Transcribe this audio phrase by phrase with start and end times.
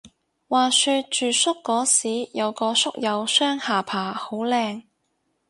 [0.47, 4.81] 話說住宿嗰時有個宿友雙下巴好靚